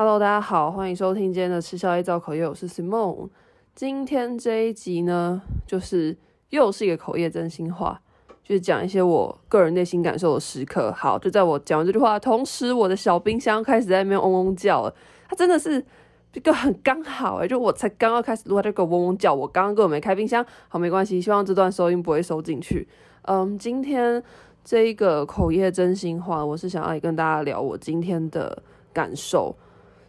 [0.00, 3.28] Hello，大家好，欢迎收听今天的吃宵夜造口业，我是 Simon。
[3.74, 6.16] 今天这一集呢，就是
[6.50, 8.00] 又是一个口业真心话，
[8.44, 10.92] 就是讲一些我个人内心感受的时刻。
[10.92, 14.94] 好，就在我讲完这句话同时，我的小冰箱开始在那边嗡嗡叫了。
[15.28, 15.84] 它真的是
[16.32, 19.34] 这个很刚好诶，就我才刚刚开始录，它就给我嗡嗡叫。
[19.34, 22.86] 我刚刚根本没开冰箱，好，没关系，希望这段收音不会收进去。
[23.22, 24.22] 嗯，今天
[24.62, 28.62] 这一个口业真心话，我是想要跟大家聊我今天的
[28.92, 29.56] 感受。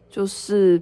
[0.09, 0.81] 就是，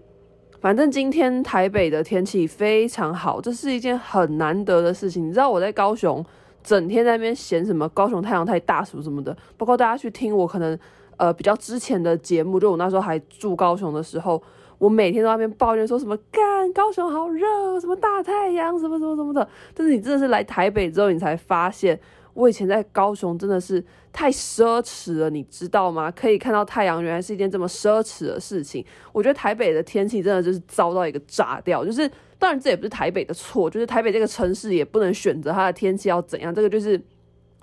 [0.62, 5.28] 反正今天台北的天气非常好，这是一件很难得的事情。
[5.28, 6.26] 你知道我在高雄
[6.64, 10.80] 整天在那边嫌什么高雄太阳太大什么什么的，包括大家去听我可能
[11.18, 14.42] 呃比较之前的节目，就我那时候还住高雄的时候，
[14.78, 19.48] 我每天都在那边抱怨说什么干高雄好热，什么大太阳什么什么什么的。
[19.74, 22.00] 但是你真的是来台北之后，你才发现。
[22.38, 23.84] 我以前在高雄真的是
[24.14, 26.12] 太奢侈了，你知道吗？
[26.12, 28.86] 可以看到太阳，原来是一件这么奢侈的事情。
[29.12, 31.84] 我觉得台北的天气真的就是糟到一个炸掉。
[31.84, 37.02] 就是当然这也不是台北的错，就是台北这个城市也不能选择它的天气要怎样，这个就是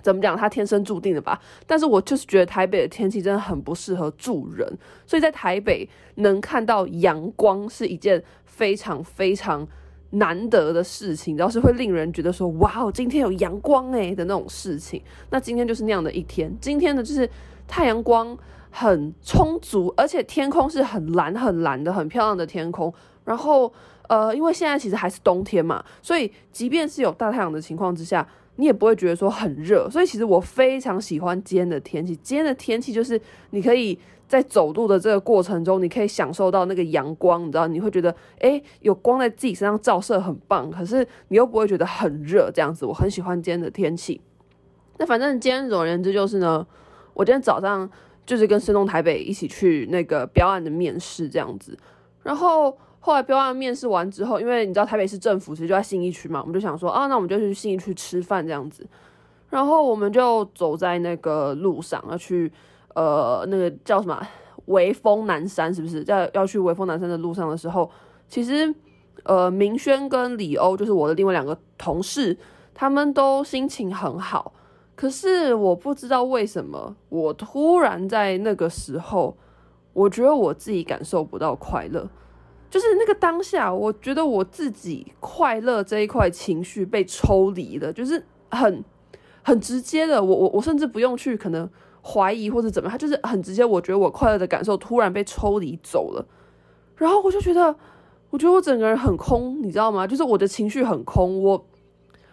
[0.02, 1.40] 怎么讲，它天生注定的吧。
[1.68, 4.68] 但是我就是觉得台北的天气真的很不适合住人，
[5.06, 9.68] 所以在台北能看到阳光是一件非常非常。
[10.14, 15.02] 难得的事情，然后是会令人觉得说，哇哦，今天有阳光诶的那种事情。
[15.30, 16.56] 那今天就是那样的一天。
[16.60, 17.28] 今天呢，就是
[17.66, 18.36] 太阳光
[18.70, 22.92] 很充足，而且天空是很蓝很蓝的，很漂亮的天空。
[23.24, 23.72] 然后，
[24.08, 29.88] 呃，因为现在其实还是冬天嘛，所以即便是有大太阳的情况之下，你也不会觉得说很热。
[29.90, 32.14] 所以其实我非常喜欢今天的天气。
[32.16, 33.98] 今天的天气就是你可以。
[34.26, 44.20] 在走路的这个过程中，你可以享受到那个阳光，你知道，你会觉得，诶，有光在自己身上照射很棒，可是你又不会觉得很热，这样子，我很喜欢今天的天气。
[44.98, 46.66] 那反正今天总而言之就是呢，
[47.12, 47.88] 我今天早上
[48.24, 51.78] 就是跟深东台北一起去那个标案的面试这样子，
[52.22, 58.86] 然后后来标案面试完之后，因为你知道台北市政府其实就在信义区嘛，我们就想说啊，那我们就去信义区吃饭这样子，
[59.50, 62.50] 然后我们就走在那个路上要去。
[62.94, 64.26] 呃，那个叫什么？
[64.66, 66.02] 微风南山是不是？
[66.02, 67.90] 在要去微风南山的路上的时候，
[68.28, 68.74] 其实
[69.24, 72.36] 呃，明轩跟李欧就是我的另外两个同事，
[72.72, 74.52] 他们都心情很好。
[74.96, 79.36] 可是我不知道为什么，我突然在那个时候，
[79.92, 82.08] 我觉得我自己感受不到快乐。
[82.70, 88.82] 就是那个当下，我觉得我自己快乐这一块情绪被抽离了，就是很
[89.44, 90.20] 很直接的。
[90.24, 91.70] 我我我甚至不用去可能。
[92.06, 93.64] 怀疑或者怎么，他就是很直接。
[93.64, 96.22] 我觉得我快乐的感受突然被抽离走了，
[96.96, 97.74] 然后我就觉得，
[98.28, 100.06] 我觉得我整个人很空，你知道吗？
[100.06, 101.42] 就是我的情绪很空。
[101.42, 101.66] 我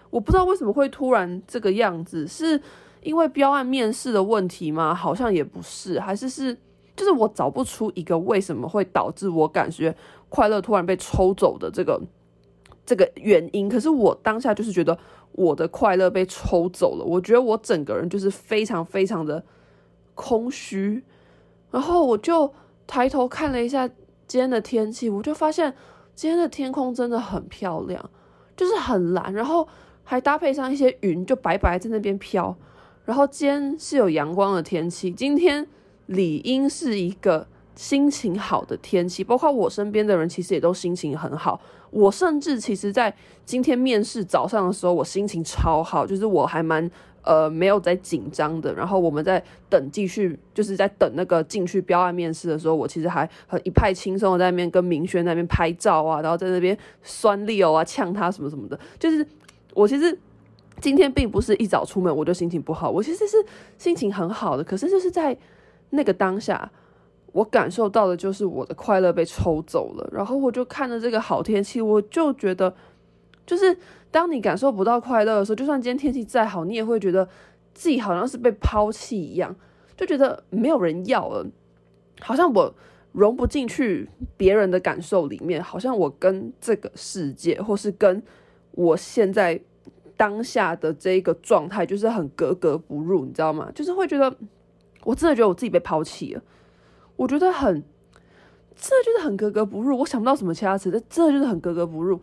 [0.09, 2.61] 我不知道为什么会突然这个样子，是
[3.01, 4.93] 因为标案面试的问题吗？
[4.93, 6.53] 好像也不是，还是是
[6.93, 9.95] 就是我找不出一个为什么会导致我感觉
[10.27, 12.01] 快乐突然被抽走的这个
[12.85, 13.69] 这个原因。
[13.69, 14.99] 可是我当下就是觉得
[15.33, 19.43] 我的快乐被抽走了，我觉得我整个人就是非常非常的。
[20.13, 21.01] 空虚，
[21.71, 22.53] 然后我就
[22.85, 23.87] 抬头看了一下
[24.27, 25.73] 今天的天气，我就发现
[26.13, 28.09] 今天的天空真的很漂亮，
[28.55, 29.67] 就是很蓝，然后
[30.03, 32.55] 还搭配上一些云，就白白在那边飘。
[33.05, 35.65] 然后今天是有阳光的天气，今天
[36.05, 41.59] 理应是一个心情好的天气，包括我身边的人其实也都心情很好。
[41.89, 43.13] 我甚至其实在
[43.45, 46.89] 今天面试早上的时候，我心情超好，就是我还蛮。
[47.23, 58.79] 呃，没有在紧张的，然后我们在等继续，就是在等那个进去标案面试的时候，我其实还很一派轻松的在那边跟明轩那边拍照啊，然后在那边酸利欧啊，呛他什么什么的。
[58.97, 59.23] 就是
[59.75, 60.17] 我其实
[60.79, 63.37] 今天并不是一早出门我就心情不好，我其实是
[63.77, 65.37] 心情很好的，可是就是在
[65.91, 66.71] 那个当下，
[67.31, 72.73] 我感受到的就是我的快乐被抽走了，然后我就看着这个好天气，我就觉得。
[73.43, 73.75] 就是
[74.11, 77.27] 当你感受不到快乐的时候，就算今天天气再好，你也会觉得
[77.73, 79.53] 自己好像是被抛弃一样，
[79.97, 81.45] 就觉得没有人要了，
[82.21, 82.73] 好像我
[83.11, 88.21] 融不进去别人的感受里面，好像我跟这个世界，或是跟
[88.71, 89.59] 我现在
[90.15, 93.69] 当下的这一个状态，就是很格格不入，你知道吗？
[93.73, 94.33] 就是会觉得，
[95.03, 96.41] 我真的觉得我自己被抛弃了，
[97.21, 97.83] 我觉得很，
[98.75, 102.19] 这就是很格格不入，我想不到什么其他词，但真的就是很格格不入。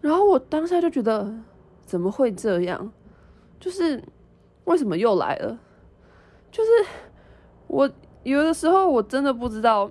[0.00, 1.34] 然后我当下就觉得，
[1.84, 2.92] 怎么会这样？
[3.58, 4.00] 就是
[4.66, 5.58] 为什么又来了？
[6.52, 6.70] 就是
[7.66, 7.90] 我
[8.22, 9.90] 有的时候我真的不知道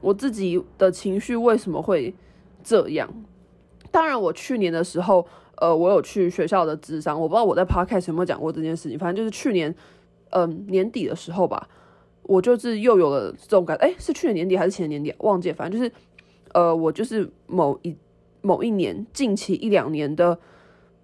[0.00, 2.14] 我自己的情绪为什么会
[2.62, 3.12] 这样。
[3.90, 5.26] 当然，我去年的时候，
[5.56, 8.96] 呃，我有去学校的咨商，我不知道我在 Podcast 有没有讲过这件事情。
[8.96, 9.74] 反正就是去年，
[10.30, 11.68] 嗯、年底的时候吧。
[12.22, 15.92] 我就是又有了这种感，哎，是去年年底还是前年年底，忘记，反正就是，
[16.52, 17.96] 呃，我就是某一
[18.40, 20.38] 某一年近期一两年的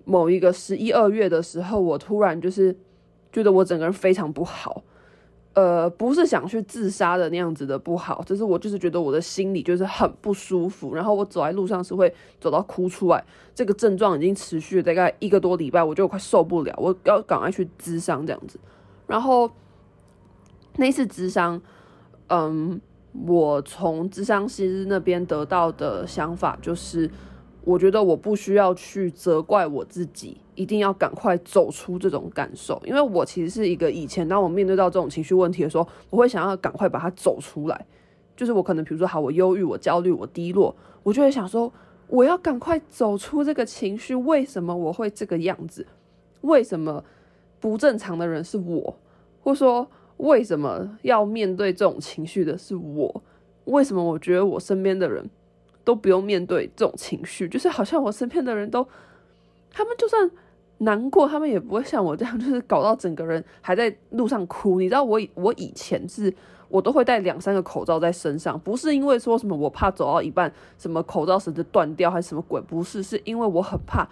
[0.05, 2.77] 某一个十一二月的时候，我突然就是
[3.33, 4.83] 觉得我整个人非常不好。
[5.55, 13.25] 呃，不是想去自杀的那样子的不好，只是我就是觉得我的心里就是很不舒服，然后我走在路上是会走到哭出来，
[13.57, 18.61] 这个症状已经持续了大概一个多礼拜，我就快受不了，我要赶快去咨商这样子。
[19.09, 19.51] 然后
[20.79, 21.61] 那次咨商，
[22.29, 22.81] 嗯，
[23.27, 27.11] 我从咨商师那边得到的想法就是。
[27.65, 37.87] 我觉得我不需要去责怪我自己，一定要赶快走出这种感受，因为我其实是一个以前当我面对到这种情绪问题的时候，我会想要赶快把它走出来。
[38.35, 41.71] 就是我可能比如说好，我忧郁，我焦虑，我低落，我就会想说，
[42.07, 44.15] 我要赶快走出这个情绪。
[44.15, 45.87] 为什么我会这个样子？
[46.41, 47.05] 为什么
[47.61, 48.97] 不正常的人是我？
[49.43, 49.87] 或说
[50.19, 53.23] 为什么要面对这种情绪的是我？
[53.65, 55.29] 为什么我觉得我身边的人？
[55.85, 58.87] 都不用面对这种情绪，就是好像我身边的人都，
[59.71, 60.31] 他们就算
[60.77, 64.79] 难过，他们也不会像我这样，就是搞到整个人还在路上哭。
[64.79, 66.31] 你知道我我以前是，
[66.69, 74.07] 我都会带两三个口罩在身上，不是因为说什么我怕走到一半什么口罩绳子断掉还是什么鬼，不是，是因为我很怕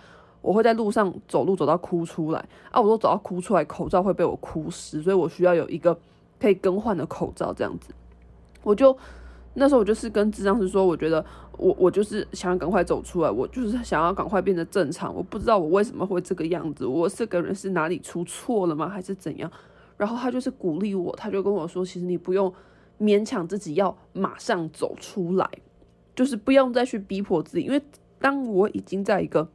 [0.46, 5.98] 我会在路上走路走到哭出来啊，我都走到哭出来，口罩会被我哭湿，所以我需要有一个
[6.38, 7.92] 可以更换的口罩，这样子，
[8.62, 8.96] 我就。
[9.58, 11.24] 那时候我就是跟智障师说，我觉得
[11.56, 15.14] 我我就是想要赶快走出来，我就是想要赶快变得正常。
[15.14, 19.50] 我不知道我为什么会这个样子，我这个人是哪里出错了吗，还是怎样？
[19.96, 22.52] 然后他就是鼓励我，他就跟我说，其实你不用
[23.00, 25.48] 勉强自己要马上走出来，
[26.14, 27.80] 就是不用再去逼迫自己，因为
[28.20, 29.48] 当我已经在一个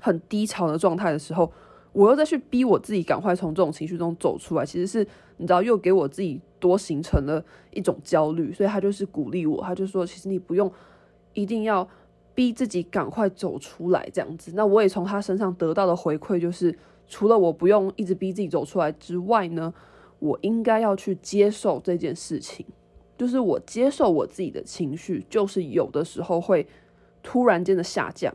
[0.00, 1.50] 很低潮的状态的时候，
[1.92, 5.06] 我又再去逼我自己赶快从这种情绪中走出来，其实是
[5.36, 6.40] 你知道又给我自己。
[6.60, 10.72] 多形成了一种焦虑，所以他就是鼓励我，他就说，其实你不用
[11.34, 11.86] 一定要
[12.34, 14.52] 逼自己赶快走出来这样子。
[14.54, 16.74] 那我也从他身上得到的回馈就是，
[17.06, 19.74] 除了我不用一直逼自己走出来之外呢，
[20.20, 22.64] 我应该要去接受这件事情，
[23.18, 26.66] 就是我接受我自己的情绪，就是有的时候会
[27.22, 28.34] 突然间的下降，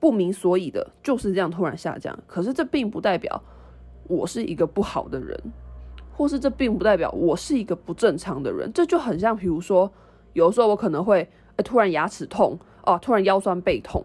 [0.00, 2.18] 不明所以的，就是这样突然下降。
[2.26, 3.40] 可是这并不代表
[4.08, 5.38] 我是一个不好的人。
[6.12, 9.90] 或是这并不代表我是一个不正常的人，这就很像，比如说，
[10.34, 11.26] 有时候我可能会，
[11.64, 14.04] 突然牙齿痛，哦，突然腰酸背痛，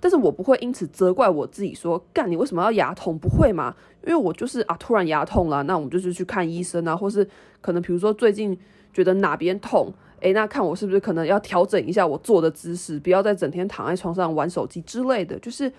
[0.00, 3.16] 但是我不会因此责怪我自己说，干你为什么要牙痛？
[3.16, 3.72] 不会嘛？
[4.04, 7.24] 因为我就是啊，突然牙痛了，那我们就是去看医生啊，或是
[7.60, 8.58] 可能比如说最近
[8.92, 9.92] 觉得哪边痛，
[10.22, 15.38] 诶，那看我是不是可能要调整一下我坐的姿势，不要再整天躺在床上玩手机之类的。
[15.40, 15.70] 就是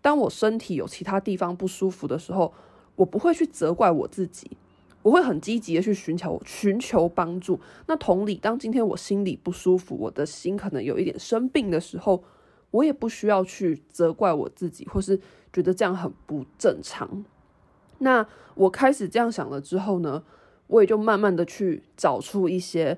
[0.00, 2.52] 当我身体有其他地方不舒服的时候，
[2.96, 4.50] 我不会去责怪我自己。
[5.02, 7.58] 我会很积极的去寻求寻求帮助。
[7.86, 12.22] 那同理，当今天我心里不舒服，我的心可能有一点生病的时候，
[12.70, 15.20] 我也不需要去责怪我自己，或是
[15.52, 17.24] 觉得这样很不正常。
[17.98, 20.22] 那我开始这样想了之后呢，
[20.68, 22.96] 我也就慢慢的去找出一些，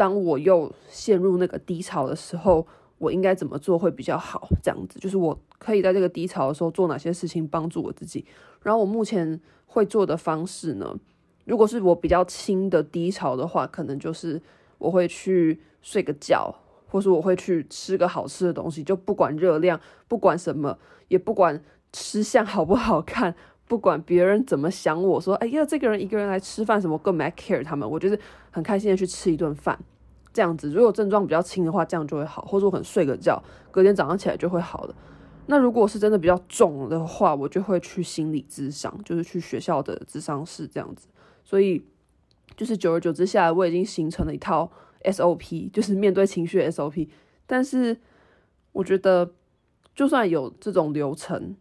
[0.00, 2.66] 当我又陷入那个低潮的时候，
[2.96, 4.48] 我应该怎么做会比较好。
[4.62, 8.24] 这样子，就是我可以在这个低潮的时候做哪些事情帮助我自己。
[8.62, 10.96] 然后我目前会做的方式呢，
[11.44, 14.40] 如果是我比较轻的低潮的话，可能就是
[14.78, 16.54] 我会去睡个觉，
[16.88, 23.34] 或是我会去吃个好吃的东西，就不管热量，不管什么，也不管吃相好不好看，
[23.68, 28.18] 不管别人怎么想我说，哎呀，这个人一个人来吃饭什么，更没 care 他们，我就是
[28.50, 29.78] 很开心的去吃一顿饭，
[30.32, 30.70] 这样子。
[30.70, 34.94] 如果症状比较轻的话，这样就会好，或者我可能睡个觉，隔天早上起来就会好的。
[35.46, 41.08] 那如果是真的比较重的话，我就会去心理咨商，就是去学校的咨商室这样子。
[41.42, 41.84] 所以，
[42.56, 44.70] 就是久而久之下来，我已经形成了一套
[45.02, 47.08] SOP，就是面对情绪 SOP。
[47.46, 47.96] 但是，
[48.70, 49.32] 我觉得，
[49.92, 51.56] 就算有这种流程，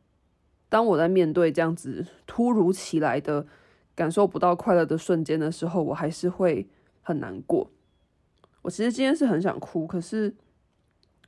[0.68, 3.48] 当我在面对这样子突如其来的
[3.96, 6.68] 感受不到快乐的瞬间的时候，我还是会
[7.02, 7.72] 很难过。
[8.62, 10.34] 我其实今天是很想哭，可是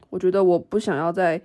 [0.10, 1.42] 我觉得我不想要在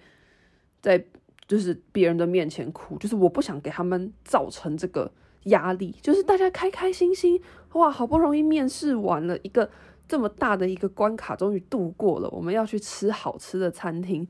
[0.80, 1.04] 在
[1.46, 5.10] 就是别人的面前哭，就是我不想给他们造成这个。
[5.46, 7.40] 压力就是大家开开心心
[7.74, 9.70] 哇，好不容易面试完了一个
[10.08, 12.28] 这么大的一个关卡，终于度过了。
[12.30, 14.26] 我们要去吃好吃的餐厅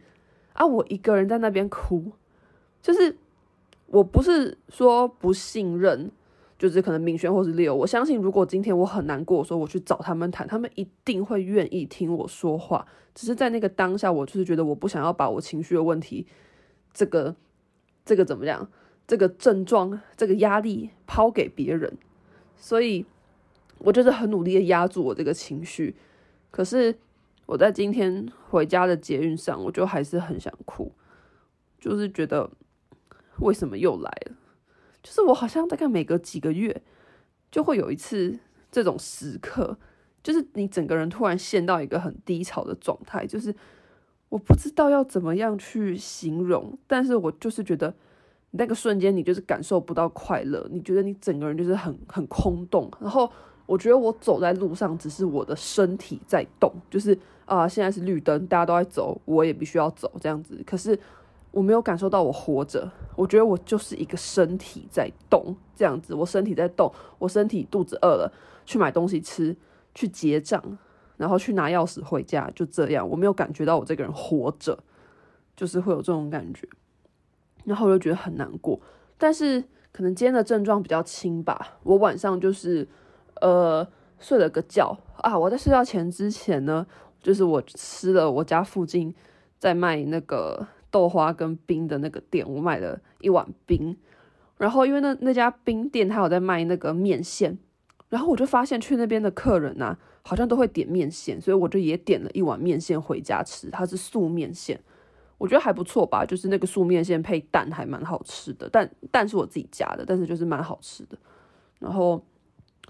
[0.52, 2.12] 啊，我一个人在那边哭，
[2.82, 3.16] 就是
[3.86, 6.10] 我不是说不信任，
[6.58, 12.86] 就是可能明轩或是 Leo，我相信如果今天我很难过，说我去找他们谈，他们一定会愿意听我说话。
[13.14, 16.26] 只是在那个当下，我就是觉得我不想要把我情绪的问题，
[16.92, 17.34] 这个
[18.04, 18.70] 这个怎么样？
[19.06, 21.96] 这个症状，这个压力抛给别人，
[22.56, 23.06] 所以
[23.78, 25.94] 我就是很努力的压住我这个情绪。
[26.50, 26.98] 可是
[27.46, 30.90] 我在今天回家的捷运上，我就还是很想哭，
[31.78, 32.50] 就是觉得
[33.38, 34.32] 为什么又来了？
[35.06, 36.82] 就是我好像大概每隔几个月
[37.48, 38.36] 就会有一次
[38.72, 39.78] 这种时刻，
[40.20, 43.54] 就是你整个人突然陷到一个很低潮的状态，就是
[44.28, 47.94] 我不知道要怎么样去形容，但是我就是觉得
[48.50, 53.30] 那个瞬间你就是感受不到快乐，你觉得你整个人就是很很空洞，然后
[53.66, 60.98] 我觉得我走在路上只是我的身体在动，就是啊现在是绿灯，大家都在走，我也必须要走这样子，可是。
[61.56, 68.30] 我没有感受到我活着，我觉得我就是一个身体在动，这样子，我身体在动，我身体肚子饿了，
[68.66, 69.56] 去买东西吃，
[69.94, 70.62] 去结账，
[71.16, 74.78] 然后去拿钥匙回家，就这样，我没有感觉到我这个人活着，
[75.56, 76.68] 就是会有这种感觉，
[77.64, 78.78] 然后我就觉得很难过。
[79.16, 82.86] 但是可能今天的症状比较轻吧，我晚上就是
[83.40, 86.86] 呃睡了个觉啊，我在睡觉前之前呢，
[87.22, 89.14] 就是我吃了我家附近
[89.58, 90.66] 在卖那个。
[90.96, 93.94] 豆花跟冰的那个店，我买了一碗冰，
[94.56, 97.58] 然后因为那那家冰店他有在卖那个面线，
[98.08, 104.80] 然后我就发现去那边的客人啊，好像都会点面线，所以我就也点了一碗面线回家吃，它是素面线，
[105.36, 111.18] 我觉得还不错吧，就是那个素面线配蛋还蛮好吃的，但蛋是我自己加的，但是就是蛮好吃的。
[111.78, 112.24] 然后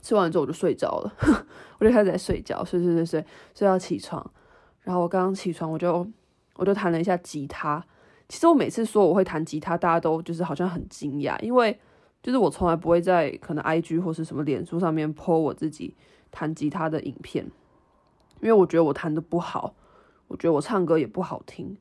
[0.01, 1.13] 吃完之后我就睡着了，
[1.81, 4.31] 我就开始在睡觉，睡睡睡睡睡到起床，
[4.83, 6.07] 然后我刚刚起床我就
[6.55, 7.85] 我就弹了一下吉他。
[8.29, 11.79] 其实我每次说我会弹吉他，大家都就是好像很惊讶，因为
[12.23, 15.95] 就是我从来不会在可能 IG 或是什么脸书上面 po 我自己
[16.33, 17.45] 弹吉他的影片，
[18.41, 19.77] 因为我觉得我弹得不好，
[20.27, 21.77] 我觉得我唱歌也不好听，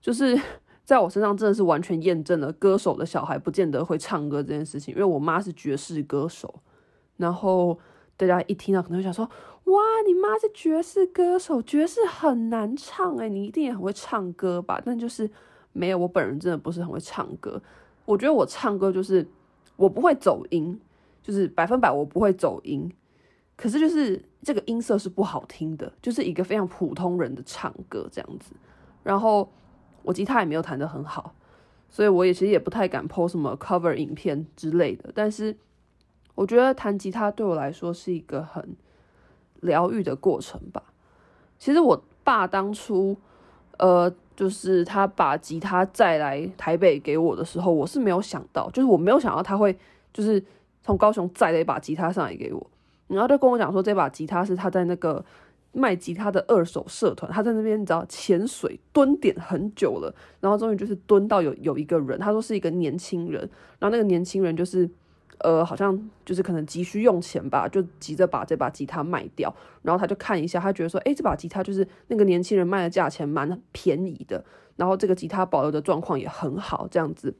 [0.00, 0.40] 就是
[0.86, 6.62] 在我身上真的是完全验证了歌手的小孩不见得会唱歌这件事情，因为我妈是爵士歌手，
[7.16, 7.76] 然后
[8.16, 14.80] 大家一听到可能会想说，哇，你妈是爵士歌手，爵士很难唱诶，你一定也很会唱歌吧？
[14.84, 15.28] 但就是。
[15.78, 17.62] 没有，我本人真的不是很会唱歌。
[18.04, 19.24] 我觉得我唱歌就是
[19.76, 20.80] 我不会走音，
[21.22, 22.90] 就是百分百我不会走音。
[23.54, 28.52] 可是就是这个音色是不好听的，就是一个非常普通人的唱歌这样子。
[29.04, 29.48] 然后
[30.02, 31.34] 我吉他也没有弹得很好，
[31.88, 35.12] 所以我也其实也不太敢 po 什么 cover 影片之类的。
[35.14, 35.56] 但是
[36.34, 38.76] 我觉得弹吉他对我来说是一个很
[39.60, 40.82] 疗愈的过程吧。
[41.58, 43.16] 其实我爸当初，
[43.78, 44.12] 呃。
[44.38, 49.76] 就是他把吉他载来台北给我的时候，我是没有想到，就是我没有想到他会
[50.12, 50.40] 就是
[50.80, 52.70] 从高雄载了一把吉他上来给我，
[53.08, 55.24] 然后就跟我讲说，这把吉他是他在那个
[55.72, 63.40] 卖吉他的二手社团，他在那边你知道潜水蹲点很久了，然后终于就是蹲到有有一个人，他说是一个年轻人，
[63.80, 64.88] 然后那个年轻人就是。
[65.38, 69.54] 呃，好像就是可能急需用钱吧，就急着把这把吉他卖掉。
[69.82, 74.44] 然后他就看一下，他觉得说，诶，这把吉他就是那个年轻人卖的价钱蛮便宜的，
[74.74, 77.36] 然后这个吉他保留的状况也很好，这样子，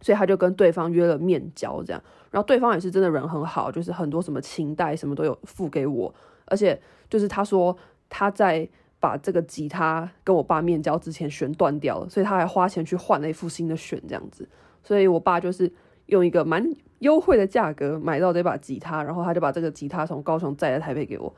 [0.00, 2.00] 所以他就跟对方约了面交，这样。
[2.30, 7.76] 然后对方也是真的人很好，就是很多什么琴带什么都有付给我，而且就是他说
[8.08, 8.68] 他在
[9.00, 14.48] 把这个吉他跟我爸面交之前弦断掉了，所以他还花钱去换了一副新的弦，这样子。
[14.84, 15.72] 所以我爸就是
[16.06, 16.72] 用一个蛮。
[17.02, 21.32] 优惠的价格买到这把吉他，然后他就把这个吉他从高雄载来台北给我。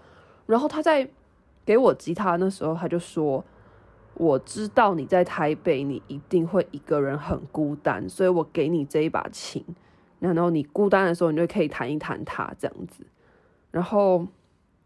[0.45, 1.09] 然后他在
[1.65, 3.43] 给我吉他那时候，他就说
[4.13, 9.65] ：“我知道你在台北，你一定会一个人很孤单，所以我给你这一把琴，
[10.21, 13.03] 然后你孤单的时候，你就可以弹一弹它这样子。”
[13.73, 14.27] 然后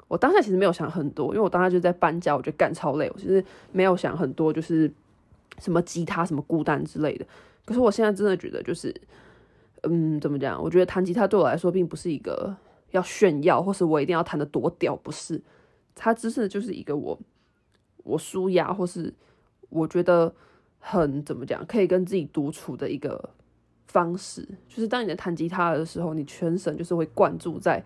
[0.07, 4.89] 我当下其实没有想很多，因为我当下就在搬家，我觉得干超累，我其实没有想很多，就是
[5.59, 7.27] 什么吉他、什么孤单之类的。
[7.65, 8.95] 可是我现在真的觉得就是。
[9.83, 10.61] 嗯，怎么讲？
[10.61, 12.57] 我觉得弹吉他对我来说，并不是一个
[12.91, 15.41] 要炫耀，或是我一定要弹得多屌，不是。
[15.95, 17.19] 它只是就是一个我
[18.05, 19.15] 我舒压，或是
[19.69, 20.35] 我觉得
[20.79, 23.31] 很怎么讲，可以跟自己独处的一个
[23.87, 24.49] 方式。
[24.69, 27.85] 就是当你在弹吉他的时候，你全神就是会灌注在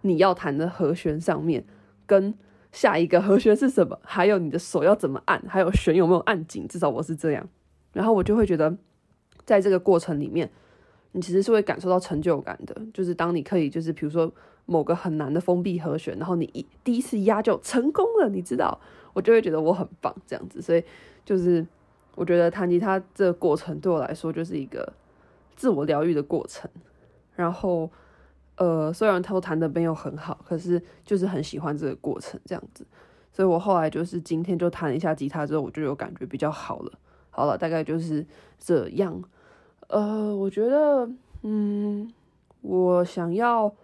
[0.00, 1.64] 你要弹的和弦上面，
[2.06, 2.32] 跟
[2.72, 6.66] 下一个和弦是什么，还有你的手要怎么按，还有弦有没有按紧。
[6.66, 7.46] 至少我是这样，
[7.92, 8.76] 然后我就会觉得，
[9.44, 10.50] 在这个过程里面。
[11.16, 14.30] 你其实是会感受到成就感的，就是当你可以，就是比如说
[14.66, 18.80] 某个很难的封闭和弦，然后你一第一次压就成功了，你知道，
[19.12, 20.60] 我就会觉得我很棒这样子。
[20.60, 20.82] 所以
[21.24, 21.64] 就是
[22.16, 24.92] 我觉得弹吉他这个过程对我来说就是一个
[25.54, 26.68] 自我疗愈的过程。
[27.36, 27.88] 然后
[28.56, 32.84] 呃，虽然他弹的没有很好，可是就是很喜欢这个过程这样子。
[33.32, 36.92] 所以我后来就是今天就弹了一下吉他之后，我就有感觉比较好了。
[37.30, 38.26] 好了，大概就是
[38.58, 39.22] 这样。
[39.88, 41.08] 呃，我觉得，
[41.42, 42.12] 嗯，
[42.62, 43.74] 我想要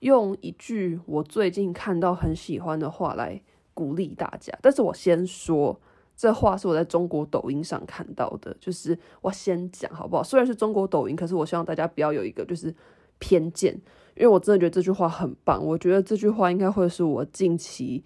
[0.00, 3.40] 用一句我最近看到很喜欢的话来
[3.74, 4.56] 鼓励大家。
[4.62, 5.78] 但是我先说，
[6.16, 10.22] 这话是我在中国抖音上看到的，就是我先讲好不好？
[10.22, 12.74] 虽然是中国抖音，可是我希望大家不要有一个就是
[13.18, 13.74] 偏见，
[14.16, 15.64] 因为我真的觉得这句话很棒。
[15.64, 18.02] 我觉得这句话应该会是我近期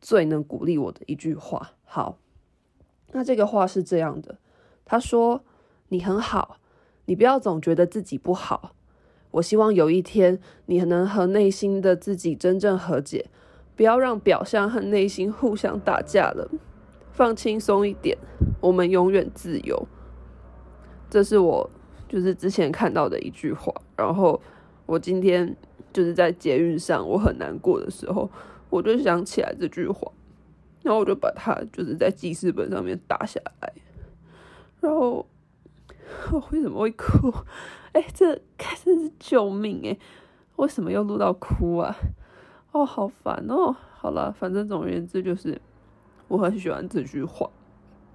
[0.00, 1.72] 最能鼓励我的一句话。
[1.84, 2.18] 好，
[3.12, 4.38] 那这个话是这样的，
[4.84, 5.42] 他说
[5.88, 6.56] ：“你很好，
[7.06, 8.74] 你不要总觉得自己不好。”
[9.32, 13.30] 我希望有一天，你能和内心的自己真正和解，
[13.74, 16.50] 不要让表象和内心互相打架了。
[17.12, 18.18] 放轻松一点，
[18.60, 19.88] 我们永远自由。
[21.08, 21.70] 这是我
[22.08, 23.72] 就是之前看到的一句话。
[23.96, 24.38] 然后
[24.84, 25.56] 我今天
[25.94, 28.30] 就是在捷运上，我很难过的时候，
[28.68, 30.12] 我就想起来这句话，
[30.82, 33.72] 然后我就把它就是在记事本上面打下来。
[34.80, 35.26] 然后
[36.32, 37.32] 我为什么会哭？
[37.92, 39.98] 哎、欸，这开始是救命哎、欸！
[40.56, 41.94] 为什么又录到哭啊？
[42.72, 43.76] 哦，好烦哦！
[43.94, 45.60] 好了，反正总而言之就是，
[46.28, 47.50] 我很喜欢这句话。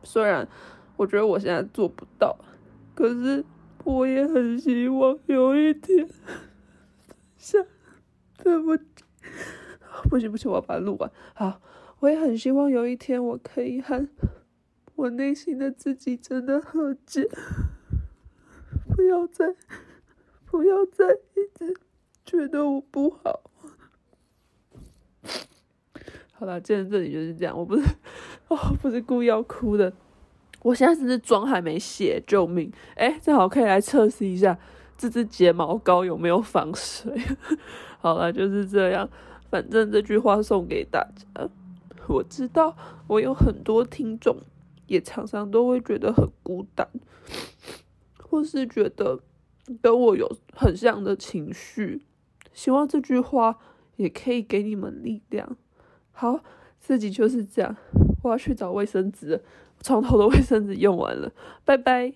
[0.04, 0.48] 虽然
[0.96, 2.38] 我觉得我现在做不到，
[2.96, 3.46] 可是
[3.84, 6.08] 我也很希望有一天，
[7.38, 7.63] 像
[8.38, 8.84] 对不起，
[10.10, 11.12] 不行不行，我要把它录完。
[11.36, 11.62] 好，
[12.00, 14.08] 我也很希望有一天我可以和
[14.96, 17.30] 我内心的自己真的和解。
[18.98, 19.46] 不要再，
[20.48, 21.72] 不要再一直
[22.25, 23.42] 觉得我不好。
[26.34, 27.56] 好了，今天这里就是这样。
[27.56, 27.84] 我不是，
[28.50, 29.94] 哦，不是故意要哭的。
[30.63, 32.74] 我现在只是妆还没卸，救命！
[32.96, 34.58] 哎，正好可以来测试一下
[34.98, 37.16] 这支睫毛膏有没有防水。
[38.01, 39.08] 好了，就是这样。
[39.51, 41.48] 反正这句话送给大家。
[42.08, 42.75] 我知道
[43.06, 44.38] 我有很多听众，
[44.88, 46.89] 也常常都会觉得很孤单。
[48.29, 49.19] 或是觉得
[49.81, 52.01] 跟我有很像的情绪，
[52.53, 53.57] 希望这句话
[53.96, 55.57] 也可以给你们力量。
[56.12, 56.43] 好，
[56.79, 57.75] 自己就是这样。
[58.24, 59.41] 我要去找卫生纸，
[59.81, 61.31] 床头的卫生纸用完了，
[61.63, 62.13] 拜拜。